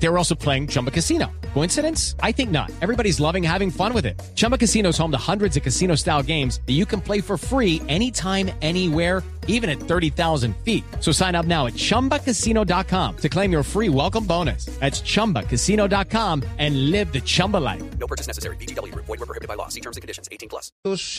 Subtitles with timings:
[0.00, 1.30] They were also playing Chumba Casino.
[1.54, 2.14] Coincidence?
[2.22, 2.70] I think not.
[2.80, 4.20] Everybody's loving having fun with it.
[4.34, 7.36] Chumba Casino is home to hundreds of casino style games that you can play for
[7.36, 10.84] free anytime, anywhere, even at 30,000 feet.
[11.00, 14.66] So sign up now at chumbacasino.com to claim your free welcome bonus.
[14.78, 17.82] That's chumbacasino.com and live the Chumba life.
[17.98, 18.56] No purchase necessary.
[18.56, 18.94] BGW.
[18.94, 19.68] Void were prohibited by law.
[19.68, 20.28] See terms and conditions.
[20.30, 20.70] 18 plus.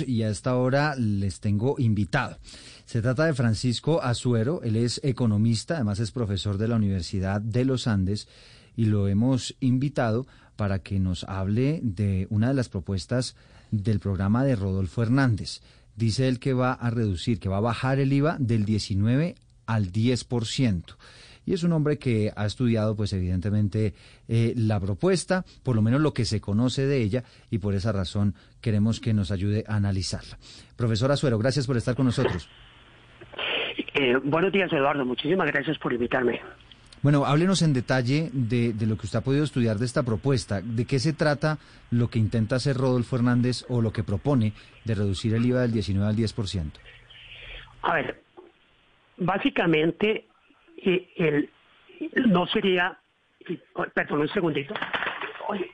[0.08, 2.38] Y a esta hora les tengo invitado.
[2.86, 7.64] Se trata de Francisco Azuero, él es economista, además es profesor de la Universidad de
[7.64, 8.28] los Andes
[8.80, 10.26] y lo hemos invitado
[10.56, 13.36] para que nos hable de una de las propuestas
[13.72, 15.60] del programa de Rodolfo Hernández.
[15.98, 19.92] Dice él que va a reducir, que va a bajar el IVA del 19 al
[19.92, 20.96] 10%.
[21.46, 23.96] Y es un hombre que ha estudiado, pues evidentemente,
[24.30, 27.92] eh, la propuesta, por lo menos lo que se conoce de ella, y por esa
[27.92, 30.38] razón queremos que nos ayude a analizarla.
[30.78, 32.48] Profesor Azuero, gracias por estar con nosotros.
[33.96, 35.04] Eh, buenos días, Eduardo.
[35.04, 36.40] Muchísimas gracias por invitarme.
[37.02, 40.62] Bueno, háblenos en detalle de, de, lo que usted ha podido estudiar de esta propuesta.
[40.62, 41.58] ¿De qué se trata
[41.92, 45.72] lo que intenta hacer Rodolfo Hernández o lo que propone de reducir el IVA del
[45.72, 46.72] 19 al 10%?
[47.84, 48.22] A ver,
[49.18, 50.28] básicamente
[50.78, 51.50] eh, el,
[52.28, 52.98] no sería...
[53.94, 54.74] Perdón, un segundito.
[55.48, 55.72] Oye,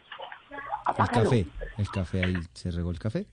[0.87, 1.45] el café,
[1.77, 3.25] el café, ahí se regó el café.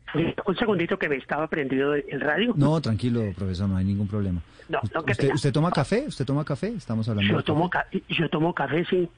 [0.46, 2.54] Un segundito que me estaba prendido el radio.
[2.56, 4.40] No, tranquilo, profesor, no hay ningún problema.
[4.68, 6.04] No, no, ¿Usted, ¿Usted, toma café?
[6.06, 6.68] ¿Usted toma café?
[6.68, 8.02] Estamos hablando yo de tomo café.
[8.08, 9.08] Yo tomo café, sí.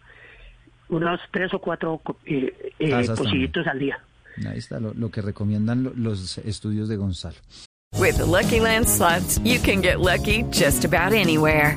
[0.89, 3.98] Unos tres o cuatro eh, eh, pocillitos al día.
[4.47, 7.36] Ahí está lo, lo que recomiendan los estudios de Gonzalo.
[7.97, 11.77] With the Lucky Land slots, you can get lucky just about anywhere.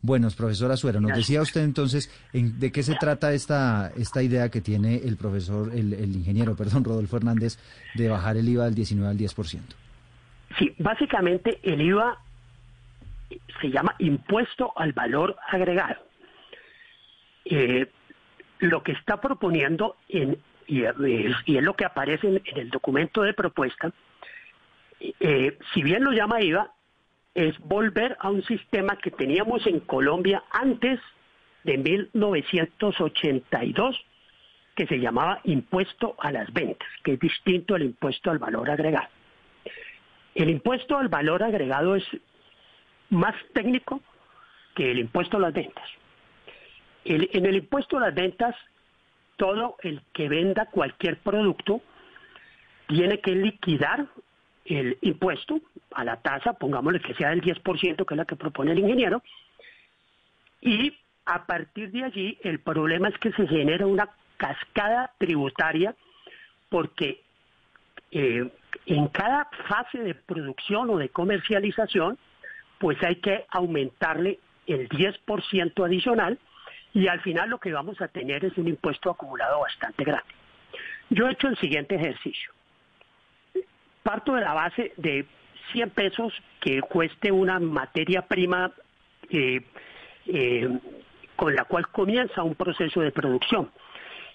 [0.00, 4.48] Buenos, profesor Azuero, nos decía usted entonces en, de qué se trata esta, esta idea
[4.48, 7.58] que tiene el profesor, el, el, ingeniero, perdón, Rodolfo Hernández,
[7.94, 9.60] de bajar el IVA del 19 al 10%.
[10.56, 12.16] Sí, básicamente el IVA
[13.60, 16.00] se llama impuesto al valor agregado.
[17.44, 17.90] Eh,
[18.60, 20.38] lo que está proponiendo, en,
[20.68, 23.92] y, y, es lo que aparece en, en el documento de propuesta,
[25.00, 26.72] eh, si bien lo llama IVA,
[27.38, 30.98] es volver a un sistema que teníamos en Colombia antes
[31.62, 33.96] de 1982,
[34.74, 39.06] que se llamaba impuesto a las ventas, que es distinto al impuesto al valor agregado.
[40.34, 42.04] El impuesto al valor agregado es
[43.10, 44.00] más técnico
[44.74, 45.88] que el impuesto a las ventas.
[47.04, 48.56] En el impuesto a las ventas,
[49.36, 51.82] todo el que venda cualquier producto
[52.88, 54.08] tiene que liquidar
[54.68, 55.60] el impuesto
[55.92, 59.22] a la tasa, pongámosle que sea del 10%, que es la que propone el ingeniero,
[60.60, 65.94] y a partir de allí el problema es que se genera una cascada tributaria
[66.68, 67.22] porque
[68.10, 68.50] eh,
[68.86, 72.18] en cada fase de producción o de comercialización,
[72.78, 76.38] pues hay que aumentarle el 10% adicional
[76.92, 80.34] y al final lo que vamos a tener es un impuesto acumulado bastante grande.
[81.10, 82.52] Yo he hecho el siguiente ejercicio
[84.08, 85.26] parto de la base de
[85.72, 86.32] 100 pesos
[86.62, 88.72] que cueste una materia prima
[89.28, 89.60] eh,
[90.26, 90.78] eh,
[91.36, 93.70] con la cual comienza un proceso de producción.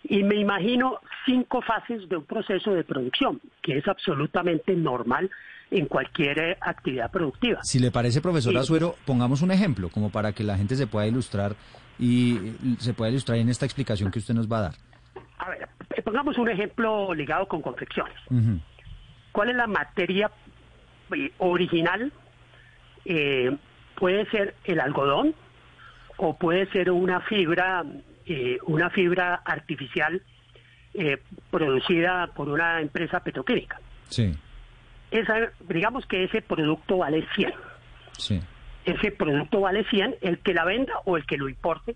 [0.03, 5.31] Y me imagino cinco fases de un proceso de producción, que es absolutamente normal
[5.71, 7.63] en cualquier eh, actividad productiva.
[7.63, 11.07] Si le parece, profesor Azuero, pongamos un ejemplo, como para que la gente se pueda
[11.07, 11.55] ilustrar
[11.97, 12.37] y
[12.77, 14.73] se pueda ilustrar en esta explicación que usted nos va a dar.
[15.39, 15.67] A ver,
[16.03, 18.13] pongamos un ejemplo ligado con confecciones.
[18.29, 18.59] Uh -huh.
[19.33, 20.31] ¿Cuál es la materia
[21.39, 22.13] original?
[23.03, 23.51] Eh,
[23.95, 25.35] puede ser el algodón
[26.17, 27.83] o puede ser una fibra,
[28.27, 30.21] eh, una fibra artificial
[30.93, 31.17] eh,
[31.49, 33.81] producida por una empresa petroquímica.
[34.07, 34.31] Sí.
[35.09, 37.53] Esa, digamos que ese producto vale 100.
[38.17, 38.39] Sí.
[38.85, 41.95] Ese producto vale 100, el que la venda o el que lo importe,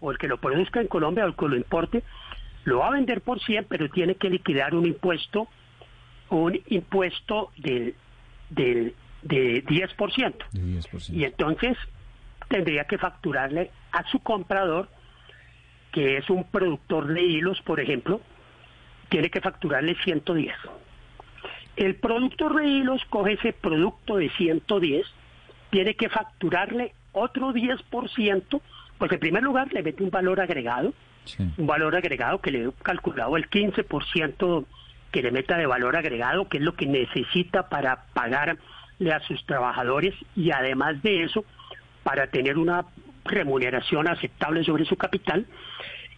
[0.00, 2.02] o el que lo produzca en Colombia o el que lo importe,
[2.64, 5.48] lo va a vender por 100, pero tiene que liquidar un impuesto
[6.30, 7.94] un impuesto del,
[8.50, 10.34] del de 10%.
[10.52, 11.10] De 10%.
[11.12, 11.76] Y entonces
[12.48, 14.88] tendría que facturarle a su comprador,
[15.92, 18.20] que es un productor de hilos, por ejemplo,
[19.08, 20.54] tiene que facturarle 110.
[21.76, 25.06] El productor de hilos coge ese producto de 110
[25.70, 28.60] tiene que facturarle otro 10%,
[28.98, 30.92] pues en primer lugar le mete un valor agregado,
[31.24, 31.42] Sí.
[31.58, 34.64] un valor agregado que le he calculado el 15%
[35.16, 38.58] que le meta de valor agregado, que es lo que necesita para pagarle
[39.14, 41.42] a sus trabajadores y además de eso,
[42.02, 42.84] para tener una
[43.24, 45.46] remuneración aceptable sobre su capital.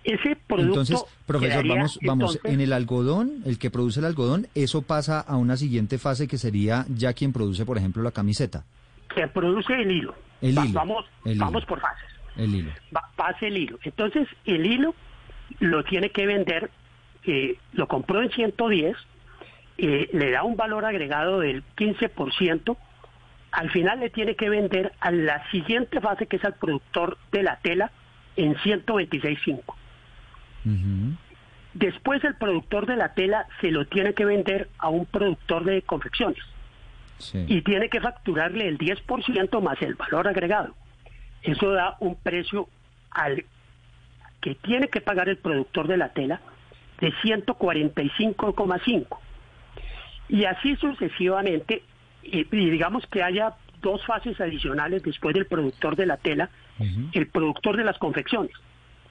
[0.02, 4.06] Ese producto Entonces, profesor, quedaría, vamos, vamos, entonces, en el algodón, el que produce el
[4.06, 8.10] algodón, eso pasa a una siguiente fase que sería ya quien produce, por ejemplo, la
[8.10, 8.64] camiseta,
[9.14, 10.14] que produce el hilo.
[10.42, 11.68] El Va- hilo, Vamos, el vamos hilo.
[11.68, 12.08] por fases.
[12.36, 12.72] el hilo.
[12.96, 13.78] Va- pase el hilo.
[13.84, 14.92] Entonces, el hilo
[15.60, 16.68] lo tiene que vender,
[17.28, 18.96] eh, lo compró en 110,
[19.78, 22.76] eh, le da un valor agregado del 15%,
[23.52, 27.42] al final le tiene que vender a la siguiente fase, que es al productor de
[27.42, 27.90] la tela,
[28.36, 29.62] en 126.5.
[30.64, 31.16] Ujú.
[31.74, 35.82] Después el productor de la tela se lo tiene que vender a un productor de
[35.82, 36.42] confecciones
[37.18, 37.44] Sí.
[37.48, 40.74] y tiene que facturarle el 10% más el valor agregado.
[41.42, 42.68] Eso da un precio
[43.10, 43.44] al
[44.40, 46.40] que tiene que pagar el productor de la tela
[47.00, 49.18] de 145,5.
[50.28, 51.82] Y así sucesivamente,
[52.22, 56.50] y, y digamos que haya dos fases adicionales después del productor de la tela,
[57.12, 58.52] el productor de las confecciones.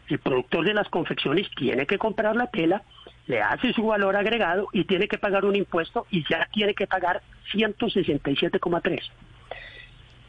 [0.07, 2.83] El productor de las confecciones tiene que comprar la tela,
[3.27, 6.87] le hace su valor agregado y tiene que pagar un impuesto y ya tiene que
[6.87, 9.01] pagar 167,3.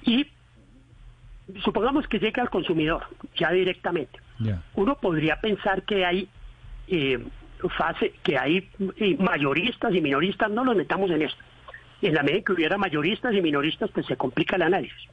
[0.03, 0.27] Y
[1.63, 3.05] supongamos que llegue al consumidor
[3.37, 4.19] ya directamente.
[4.75, 6.29] Uno podría pensar que hay
[6.89, 7.25] eh,
[7.69, 8.69] fase, que hay
[9.19, 11.43] mayoristas y minoristas, no los metamos en esto.
[12.03, 15.09] En la medida que hubiera mayoristas y minoristas, pues se complica el análisis.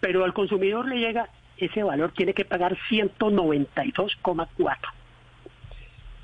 [0.00, 4.76] Pero al consumidor le llega ese valor, tiene que pagar 192,4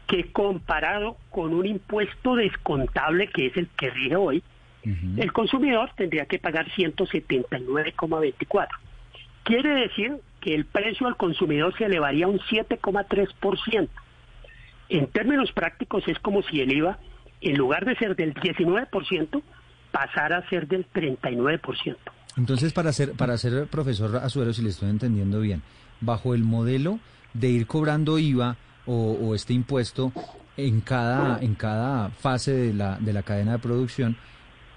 [0.06, 4.42] que comparado con un impuesto descontable que es el que rige hoy,
[5.16, 8.68] el consumidor tendría que pagar 179,24.
[9.42, 13.88] Quiere decir que el precio al consumidor se elevaría un 7,3%.
[14.88, 16.98] En términos prácticos es como si el IVA,
[17.40, 19.42] en lugar de ser del 19%,
[19.90, 21.96] pasara a ser del 39%.
[22.36, 25.62] Entonces, para ser, para ser profesor Azuero, si le estoy entendiendo bien,
[26.00, 26.98] bajo el modelo
[27.32, 30.12] de ir cobrando IVA o, o este impuesto
[30.56, 34.16] en cada, en cada fase de la, de la cadena de producción,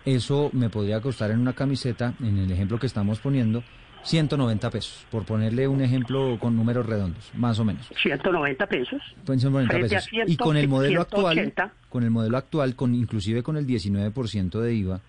[0.05, 3.63] eso me podría costar en una camiseta, en el ejemplo que estamos poniendo,
[4.07, 7.87] 190 pesos, por ponerle un ejemplo con números redondos, más o menos.
[8.01, 9.01] 190 pesos.
[9.25, 10.09] Pueden ser 90 Frente a pesos.
[10.09, 11.73] 100, y con el modelo actual, 180.
[11.89, 15.01] con el modelo actual, con inclusive con el 19% de IVA,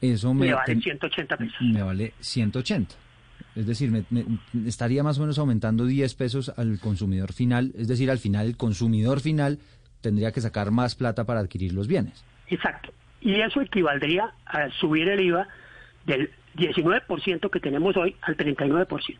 [0.00, 1.56] eso me, Me vale ten- 180 pesos.
[1.60, 2.94] me vale 180.
[3.54, 4.24] Es decir, me, me-
[4.66, 7.72] estaría más o menos aumentando 10 pesos al consumidor final.
[7.76, 9.58] Es decir, al final el consumidor final
[10.00, 12.24] tendría que sacar más plata para adquirir los bienes.
[12.48, 12.92] Exacto.
[13.20, 15.46] Y eso equivaldría a subir el IVA
[16.06, 19.16] del 19% que tenemos hoy al 39%.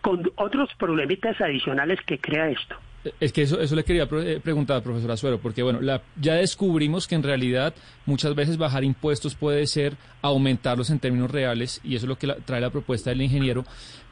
[0.00, 2.76] Con otros problemitas adicionales que crea esto.
[3.20, 6.34] Es que eso, eso le quería pre- eh, preguntar, profesor Azuero, porque bueno, la- ya
[6.34, 7.74] descubrimos que en realidad
[8.06, 12.28] muchas veces bajar impuestos puede ser aumentarlos en términos reales, y eso es lo que
[12.28, 13.64] la- trae la propuesta del ingeniero.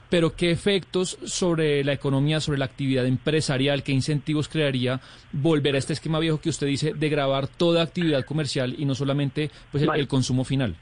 [0.08, 5.00] Pero, ¿qué efectos sobre la economía, sobre la actividad empresarial, qué incentivos crearía
[5.32, 8.96] volver a este esquema viejo que usted dice de grabar toda actividad comercial y no
[8.96, 10.00] solamente pues, el, Vale.
[10.02, 10.74] el consumo final?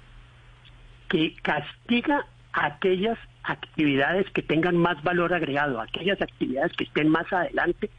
[1.08, 7.90] Que castiga aquellas actividades que tengan más valor agregado, aquellas actividades que estén más adelante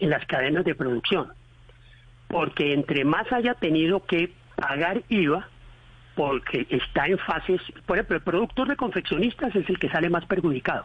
[0.00, 1.28] en las cadenas de producción.
[2.28, 5.48] Porque entre más haya tenido que pagar IVA,
[6.14, 10.26] porque está en fases, por ejemplo, el productor de confeccionistas es el que sale más
[10.26, 10.84] perjudicado.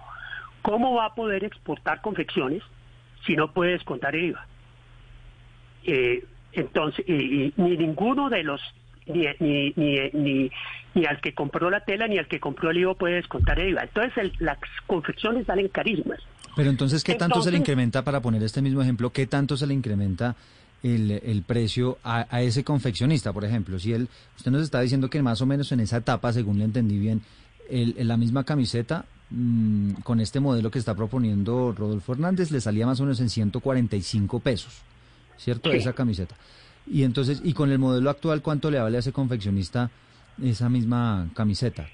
[0.61, 2.61] ¿Cómo va a poder exportar confecciones
[3.25, 4.47] si no puede descontar el IVA?
[5.85, 8.61] Eh, entonces, y ni ninguno de los,
[9.07, 10.51] ni, ni, ni, ni,
[10.95, 13.69] ni al que compró la tela ni al que compró el IVA puede descontar el
[13.69, 13.83] IVA.
[13.83, 14.57] Entonces, el- las
[14.87, 16.19] confecciones salen carísimas.
[16.55, 19.65] Pero entonces, ¿qué tanto se le incrementa, para poner este mismo ejemplo, qué tanto se
[19.65, 20.35] le incrementa
[20.83, 23.79] el, el precio a, a ese confeccionista, por ejemplo?
[23.79, 24.07] Si él,
[24.37, 27.21] usted nos está diciendo que más o menos en esa etapa, según le entendí bien,
[27.69, 32.85] el, la misma camiseta mm, con este modelo que está proponiendo Rodolfo Hernández le salía
[32.85, 34.73] más o menos en 145 pesos,
[35.37, 35.71] ¿cierto?
[35.71, 35.77] Sí.
[35.77, 36.35] Esa camiseta.
[36.85, 39.89] Y entonces, y con el modelo actual, ¿cuánto le vale a ese confeccionista
[40.41, 41.87] esa misma camiseta?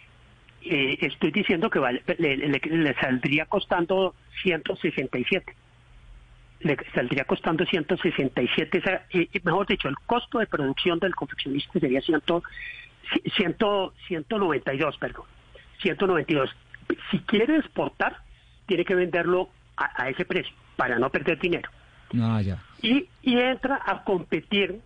[0.63, 5.55] Eh, estoy diciendo que vale- le, le- le saldría costando 167.
[6.62, 12.01] Le saldría costando 167, esa, eh, mejor dicho, el costo de producción del confeccionista sería
[12.01, 12.22] 100,
[13.38, 13.55] 100,
[14.08, 15.24] 192, perdón,
[15.81, 16.50] 192.
[17.12, 18.17] Si quiere exportar,
[18.65, 21.69] tiene que venderlo a, a ese precio para no perder dinero.
[22.19, 22.62] Ah, ya.
[22.82, 24.80] Y, y entra a competir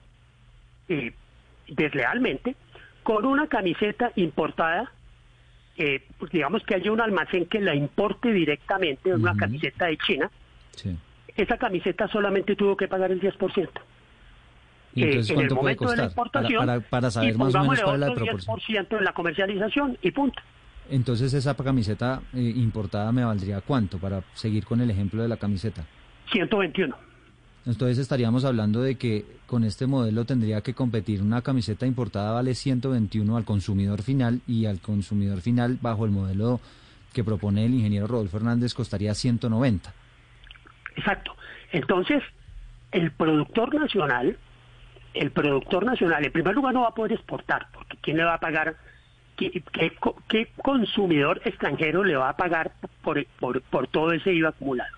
[0.89, 1.13] eh,
[1.67, 2.55] deslealmente
[3.03, 4.91] con una camiseta importada
[5.77, 9.39] eh, pues digamos que haya un almacén que la importe directamente en una Ujú.
[9.39, 10.29] camiseta de China,
[10.75, 10.95] Sí.
[11.35, 13.69] esa camiseta solamente tuvo que pagar el 10%.
[14.95, 16.15] ¿Y eh, entonces en el momento de la costar?
[16.31, 18.85] Para, importación para, para saber y más o menos cuál es la proporción.
[18.87, 20.41] 10% en la comercialización y punto.
[20.91, 25.37] Entonces esa camiseta eh, importada me valdría cuánto para seguir con el ejemplo de la
[25.37, 25.83] camiseta.
[26.31, 26.95] 121.
[27.65, 32.55] Entonces estaríamos hablando de que con este modelo tendría que competir una camiseta importada vale
[32.55, 36.59] 121 al consumidor final y al consumidor final bajo el modelo
[37.13, 39.93] que propone el ingeniero Rodolfo Hernández costaría 190.
[40.95, 41.35] Exacto.
[41.71, 42.21] Entonces,
[42.91, 44.37] el productor nacional,
[45.13, 48.33] el productor nacional, en primer lugar no va a poder exportar, porque ¿quién le va
[48.35, 48.75] a pagar?
[49.37, 54.33] ¿Qué, qué co- qué consumidor extranjero le va a pagar por, por, por todo ese
[54.33, 54.95] IVA acumulado?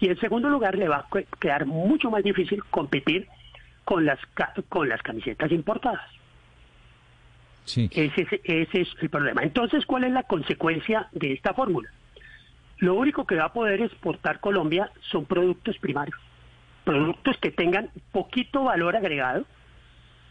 [0.00, 3.26] Y en segundo lugar, le va a que- quedar mucho más difícil competir
[3.84, 4.18] con las,
[4.68, 6.02] con las camisetas importadas.
[7.64, 7.88] Sí.
[7.92, 9.42] Ese, es- ese es el problema.
[9.42, 11.90] Entonces, ¿cuál es la consecuencia de esta fórmula?
[12.78, 16.18] Lo único que va a poder exportar Colombia son productos primarios,
[16.84, 19.44] productos que tengan poquito valor agregado,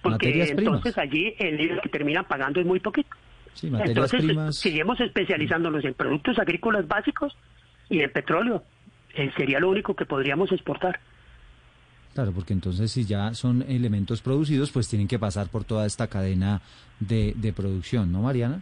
[0.02, 3.10] porque entonces allí el IVA que terminan pagando es muy poquito.
[3.54, 4.56] Sí, materias entonces, primas.
[4.56, 7.36] seguimos especializándonos en productos agrícolas básicos
[7.90, 8.64] y en petróleo.
[9.18, 11.00] Eh, sería lo único que podríamos exportar.
[12.14, 16.08] Claro, porque entonces si ya son elementos producidos, pues tienen que pasar por toda esta
[16.08, 16.62] cadena
[17.00, 18.62] de, de producción, ¿no, Mariana?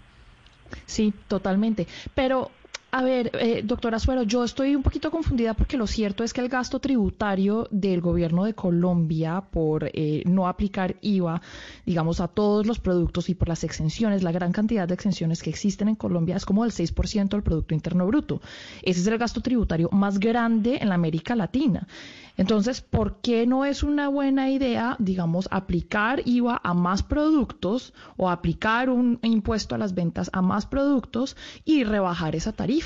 [0.85, 1.87] Sí, totalmente.
[2.13, 2.51] Pero,
[2.95, 6.39] a ver, eh, doctora Suero, yo estoy un poquito confundida porque lo cierto es que
[6.39, 11.41] el gasto tributario del gobierno de Colombia por eh, no aplicar IVA,
[11.85, 15.49] digamos, a todos los productos y por las exenciones, la gran cantidad de exenciones que
[15.49, 18.39] existen en Colombia es como del 6% del Producto Interno Bruto.
[18.81, 21.89] Ese es el gasto tributario más grande en la América Latina.
[22.37, 28.29] Entonces, ¿por qué no es una buena idea, digamos, aplicar IVA a más productos o
[28.29, 32.84] aplicar un impuesto a las ventas a más productos y rebajar esa tarifa?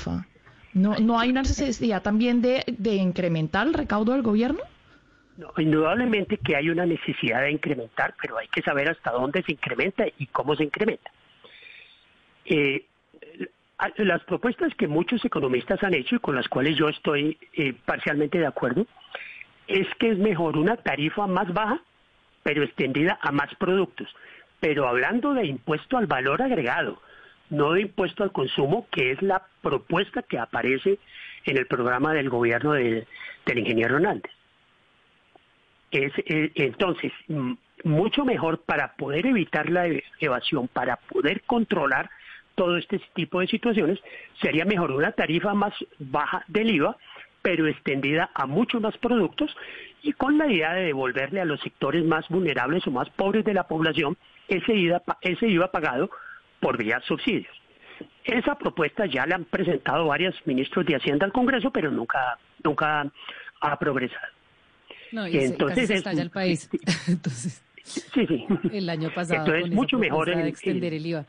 [0.72, 4.60] ¿No, no hay una necesidad también de, incrementar el recaudo del gobierno?
[5.36, 9.52] No, indudablemente que hay una necesidad de incrementar, pero hay que saber hasta dónde se
[9.52, 11.10] incrementa y cómo se incrementa.
[12.44, 12.84] Eh,
[13.96, 18.38] las propuestas que muchos economistas han hecho y con las cuales yo estoy eh, parcialmente
[18.38, 18.86] de acuerdo,
[19.66, 21.80] es que es mejor una tarifa más baja,
[22.42, 24.08] pero extendida a más productos.
[24.60, 27.00] Pero hablando de impuesto al valor agregado,
[27.50, 30.98] no de impuesto al consumo, que es la propuesta que aparece
[31.44, 33.06] en el programa del gobierno de-
[33.46, 34.30] del ingeniero Hernández.
[35.90, 37.12] Es, entonces,
[37.82, 39.88] mucho mejor para poder evitar la
[40.20, 42.08] evasión, para poder controlar
[42.54, 43.98] todo este tipo de situaciones,
[44.40, 46.96] sería mejor una tarifa más baja del IVA,
[47.42, 49.56] pero extendida a muchos más productos
[50.02, 53.54] y con la idea de devolverle a los sectores más vulnerables o más pobres de
[53.54, 54.16] la población
[54.46, 56.10] ese IVA, ese IVA pagado
[56.60, 57.52] por vía subsidios.
[58.24, 63.10] Esa propuesta ya la han presentado varios ministros de Hacienda al Congreso, pero nunca, nunca
[63.60, 64.26] ha progresado.
[65.12, 66.68] No, y se- Entonces se es- estalla el país.
[67.08, 68.46] Entonces, Sí, sí.
[68.72, 71.24] el año pasado Entonces, con mucho mejor de extender en- el IVA.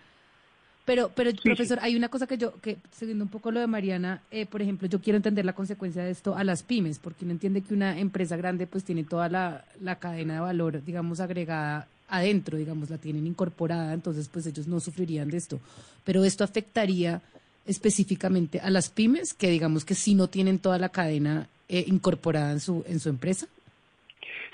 [0.86, 1.38] Pero, pero sí.
[1.44, 4.62] profesor, hay una cosa que yo, que siguiendo un poco lo de Mariana, eh, por
[4.62, 7.74] ejemplo, yo quiero entender la consecuencia de esto a las pymes, porque uno entiende que
[7.74, 12.90] una empresa grande pues tiene toda la, la cadena de valor, digamos, agregada adentro, digamos,
[12.90, 15.60] la tienen incorporada, entonces pues ellos no sufrirían de esto.
[16.04, 17.22] Pero esto afectaría
[17.66, 22.52] específicamente a las pymes que digamos que sí no tienen toda la cadena eh, incorporada
[22.52, 23.48] en su, en su empresa.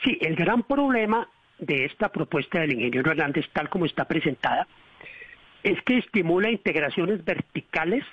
[0.04, 4.68] Sí, el gran problema de esta propuesta del ingeniero Hernández, tal como está presentada,
[5.64, 8.04] es que estimula integraciones verticales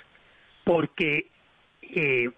[0.65, 1.27] porque,
[1.83, 2.31] eh,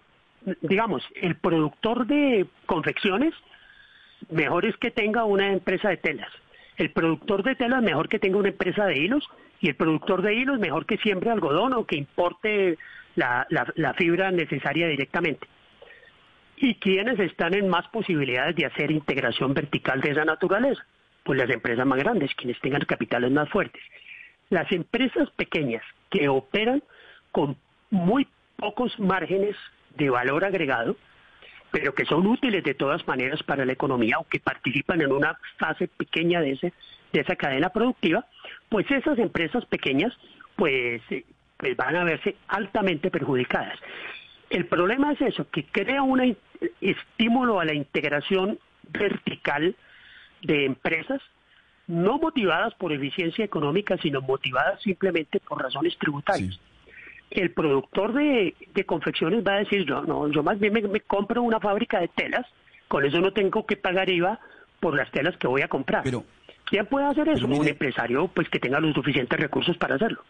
[0.61, 3.33] digamos, el productor de confecciones,
[4.29, 6.31] mejor es que tenga una empresa de telas.
[6.77, 9.27] El productor de telas, mejor que tenga una empresa de hilos.
[9.59, 12.77] Y el productor de hilos, mejor que siembre algodón o que importe
[13.15, 15.47] la, la- la fibra necesaria directamente.
[16.57, 20.83] ¿Y quiénes están en más posibilidades de hacer integración vertical de esa naturaleza?
[21.23, 23.81] Pues las empresas más grandes, quienes tengan capitales más fuertes.
[24.49, 26.81] Las empresas pequeñas que operan
[27.31, 27.57] con
[27.89, 29.55] muy pocos márgenes
[29.95, 30.95] de valor agregado,
[31.77, 35.37] pero que son útiles de todas maneras para la economía o que participan en una
[35.59, 36.73] fase pequeña de, ese,
[37.13, 38.25] de esa cadena productiva,
[38.67, 40.11] pues esas empresas pequeñas
[40.55, 41.23] pues, eh,
[41.55, 43.77] pues van a verse altamente perjudicadas.
[44.49, 46.35] El problema es eso, que crea un
[46.81, 48.57] estímulo a la integración
[48.89, 49.75] vertical
[50.41, 51.21] de empresas,
[51.85, 56.59] no motivadas por eficiencia económica, sino motivadas simplemente por razones tributarias.
[57.29, 61.01] El productor de, de confecciones va a decir, yo, no, yo más bien me, me
[61.01, 62.45] compro una fábrica de telas,
[62.87, 64.39] con eso no tengo que pagar IVA
[64.79, 66.03] por las telas que voy a comprar.
[66.03, 66.23] Pero-
[66.65, 67.47] ¿Quién puede hacer eso?
[67.47, 70.21] mire- Un empresario pues que tenga los suficientes recursos para hacerlo.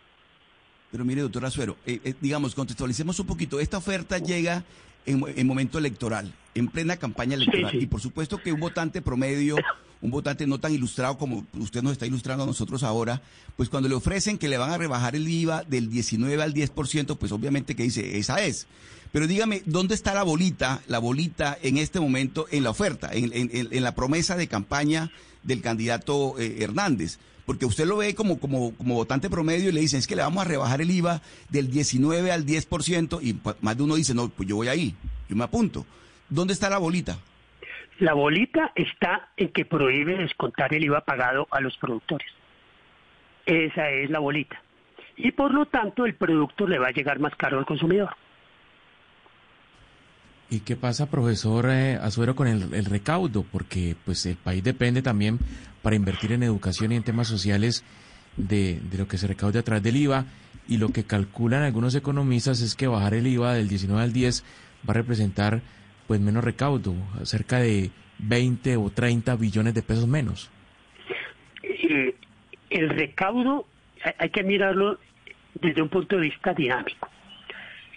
[0.91, 3.59] Pero mire, doctor Azuero, eh, eh, digamos, contextualicemos un poquito.
[3.59, 4.63] Esta oferta llega
[5.05, 7.71] en, en momento electoral, en plena campaña electoral.
[7.71, 7.83] Sí, sí.
[7.83, 9.55] Y por supuesto que un votante promedio,
[10.01, 13.21] un votante no tan ilustrado como usted nos está ilustrando a nosotros ahora,
[13.55, 17.17] pues cuando le ofrecen que le van a rebajar el IVA del 19 al 10%,
[17.17, 18.67] pues obviamente que dice, esa es.
[19.11, 23.81] Pero dígame, ¿dónde está la bolita, la bolita en este momento en la oferta, en,
[23.83, 25.11] la promesa de campaña
[25.43, 27.17] del candidato eh, Hernández?
[27.45, 30.21] Porque usted lo ve como, como, como votante promedio y le dicen, es que le
[30.21, 34.13] vamos a rebajar el IVA del 19 al 10% y pa- más de uno dice,
[34.13, 34.93] no, pues yo voy ahí,
[35.29, 35.85] yo me apunto.
[36.29, 37.17] ¿Dónde está la bolita?
[37.99, 42.27] La bolita está en que prohíbe descontar el IVA pagado a los productores.
[43.45, 44.61] Esa es la bolita.
[45.15, 48.09] Y por lo tanto el producto le va a llegar más caro al consumidor.
[50.49, 53.43] ¿Y qué pasa, profesor eh, Azuero, con el, recaudo?
[53.43, 55.39] Porque pues el país depende también
[55.81, 57.83] para invertir en educación y en temas sociales
[58.37, 60.25] de, de lo que se recaude a través del IVA.
[60.67, 64.43] Y lo que calculan algunos economistas es que bajar el IVA del 19 al 10
[64.87, 65.61] va a representar
[66.07, 70.49] pues menos recaudo, cerca de 20 o 30 billones de pesos menos.
[72.69, 73.65] El recaudo
[74.19, 74.99] hay- que mirarlo
[75.55, 77.09] desde un punto de vista dinámico.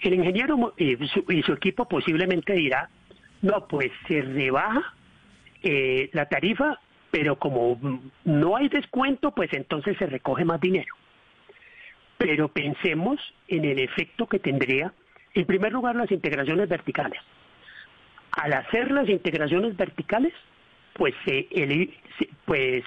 [0.02, 2.88] El ingeniero mo- eh, su- y su equipo posiblemente dirá,
[3.43, 4.95] no, pues se rebaja
[5.62, 6.79] eh, la tarifa,
[7.11, 7.79] pero como
[8.25, 10.95] no hay descuento, pues entonces se recoge más dinero.
[12.17, 14.90] Pero pensemos en el efecto que tendría,
[15.35, 17.21] en primer lugar, las integraciones verticales.
[18.32, 20.32] Al hacer las integraciones verticales,
[20.94, 21.14] pues
[22.44, 22.84] pues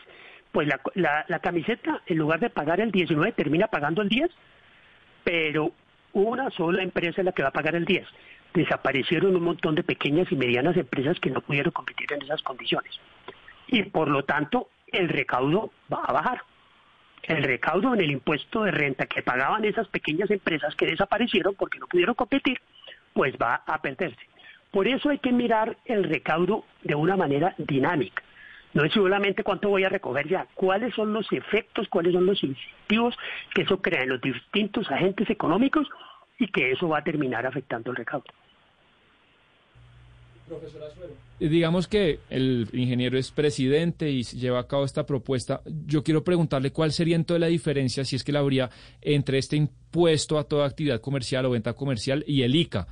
[0.51, 4.29] pues la, la, la camiseta en lugar de pagar el 19 termina pagando el 10
[5.23, 5.71] pero
[6.11, 8.05] una sola empresa es la que va a pagar el 10
[8.53, 12.99] desaparecieron un montón de pequeñas y medianas empresas que no pudieron competir en esas condiciones.
[13.67, 16.41] Y por lo tanto el recaudo va a bajar.
[17.23, 21.79] El recaudo en el impuesto de renta que pagaban esas pequeñas empresas que desaparecieron porque
[21.79, 22.59] no pudieron competir,
[23.13, 24.21] pues va a perderse.
[24.73, 28.23] Por eso hay que mirar el recaudo de una manera dinámica.
[28.73, 32.43] No es solamente cuánto voy a recoger ya, cuáles son los efectos, cuáles son los
[32.43, 33.15] incentivos
[33.53, 35.87] que eso crea en los distintos agentes económicos
[36.39, 38.25] y que eso va a terminar afectando el recaudo.
[41.39, 45.61] Eh, Digamos que el ingeniero es presidente y lleva a cabo esta propuesta.
[45.85, 49.55] Yo quiero preguntarle cuál sería entonces la diferencia, si es que la habría, entre este
[49.55, 52.87] impuesto a toda actividad comercial o venta comercial y el ICA.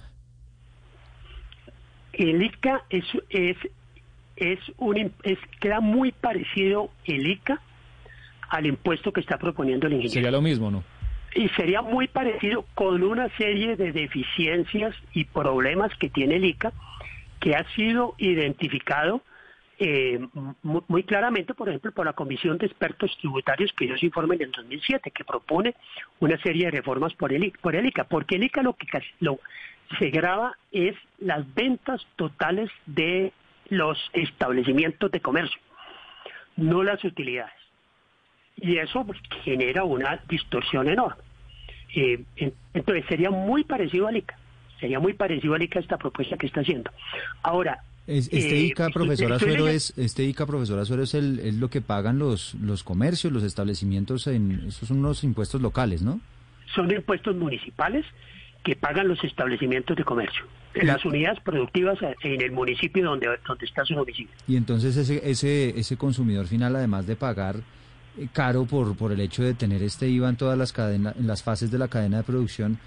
[2.14, 3.58] El ICA es, es,
[4.36, 7.62] es un, es, queda muy parecido el ICA
[8.50, 10.14] al impuesto que está proponiendo el ingeniero.
[10.14, 10.84] Sería lo mismo, ¿no?
[11.34, 16.74] Y sería muy parecido con una serie de deficiencias y problemas que tiene el ICA,
[17.40, 19.22] que ha sido identificado
[19.80, 20.20] eh,
[20.62, 24.36] mu- muy claramente, por ejemplo, por la Comisión de Expertos Tributarios que dio su informe
[24.36, 25.74] en el 2007, que propone
[26.20, 29.08] una serie de reformas por el, por el ICA, porque el ICA lo que casi-
[29.22, 29.40] lo,
[30.00, 33.34] se graba es las ventas totales de
[33.70, 35.60] los establecimientos de comercio,
[36.58, 37.54] no las utilidades
[38.58, 41.22] y eso pues, genera una distorsión enorme.
[41.96, 44.38] Eh, en- entonces sería muy parecido al ICA,
[44.80, 46.92] sería muy parecido al ICA esta propuesta que está haciendo.
[47.44, 51.04] Ahora, Es- este eh, ICA, estoy- profesor estoy Azuero, leyendo- es, este ICA, profesor Azuero,
[51.04, 55.24] es, el, es lo que pagan los, los comercios, los establecimientos, en, esos son unos
[55.24, 56.20] impuestos locales, ¿no?
[56.76, 58.06] son impuestos municipales
[58.64, 63.66] que pagan los establecimientos de comercio, en las unidades productivas en el municipio donde, donde
[63.66, 64.32] está su domicilio.
[64.48, 67.56] Y entonces ese, ese, ese consumidor final, además de pagar
[68.18, 71.28] eh, caro por, por el hecho de tener este IVA en todas las cadenas, en
[71.28, 72.78] las fases de la cadena de producción,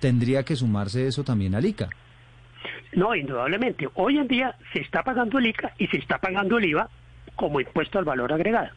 [0.00, 1.90] tendría que sumarse eso también al ICA.
[2.92, 3.88] No, indudablemente.
[3.94, 6.88] Hoy en día se está pagando el ICA y se está pagando el IVA
[7.36, 8.70] como impuesto al valor agregado.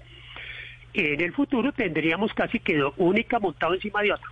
[0.94, 4.30] En el futuro tendríamos casi que un ICA montado encima de otro.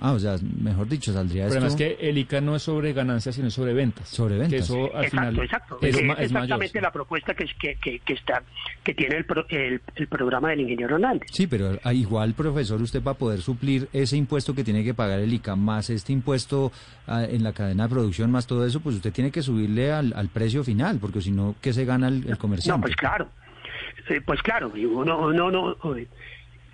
[0.00, 1.60] Ah, o sea, mejor dicho, saldría El esto...
[1.60, 4.08] problema es que el ICA no es sobre ganancias, sino sobre ventas.
[4.08, 4.50] Sobre ventas.
[4.50, 5.78] Que eso al exacto, final exacto.
[5.82, 6.22] es, mayor.
[6.22, 8.42] exactamente la propuesta que, es- que, que, que está
[8.84, 11.28] que tiene el, pro- el, el programa del ingeniero Hernández.
[11.32, 15.20] Sí, pero ah, igual, profesor, usted para poder suplir ese impuesto que tiene que pagar
[15.20, 16.72] el ICA, más este impuesto
[17.06, 20.12] ah, en la cadena de producción, más todo eso, pues usted tiene que subirle al,
[20.14, 22.82] al precio final, porque si no, ¿qué se gana el, el No, comerciante?
[22.82, 23.28] pues claro.
[24.08, 26.06] Eh, Pues claro, y uno no, no, eh,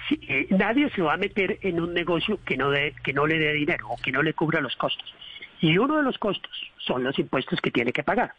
[0.09, 3.27] si- eh, nadie se va a meter en un negocio que no, dé- que no
[3.27, 5.13] le dé dinero o que no le cubra los costos.
[5.61, 8.35] Y uno de los costos son los impuestos que tiene que pagar.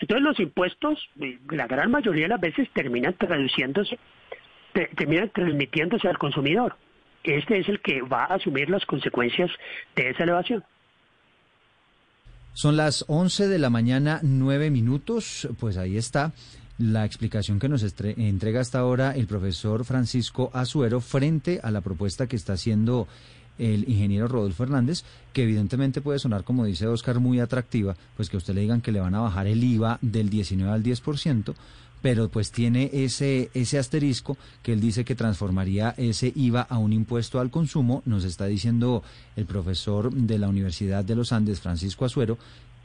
[0.00, 3.98] Entonces los impuestos, eh, la gran mayoría de las veces terminan traduciéndose,
[4.72, 6.76] te- terminan transmitiéndose al consumidor.
[7.24, 9.50] Este es el que va a asumir las consecuencias
[9.96, 10.64] de esa elevación.
[12.54, 16.32] Son las 11 de la mañana, 9 minutos, pues ahí está.
[16.78, 22.26] La explicación que nos entrega hasta ahora el profesor Francisco Azuero frente a la propuesta
[22.26, 23.08] que está haciendo
[23.58, 28.36] el ingeniero Rodolfo Hernández, que evidentemente puede sonar, como dice Oscar, muy atractiva, pues que
[28.36, 31.54] usted le digan que le van a bajar el IVA del 19 al 10%,
[32.00, 36.92] pero pues tiene ese, ese asterisco que él dice que transformaría ese IVA a un
[36.92, 39.02] impuesto al consumo, nos está diciendo
[39.34, 42.38] el profesor de la Universidad de los Andes, Francisco Azuero,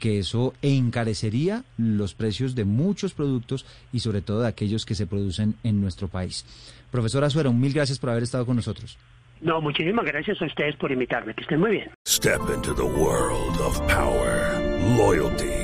[0.04, 5.06] que eso encarecería los precios de muchos productos y sobre todo de aquellos que se
[5.06, 6.44] producen en nuestro país.
[6.90, 8.98] Profesor Azuero, mil gracias por haber estado con nosotros.
[9.40, 11.34] No, muchísimas gracias a ustedes por invitarme.
[11.34, 11.90] Que estén muy bien.
[12.06, 14.60] Step into the world of power,
[14.94, 15.63] loyalty,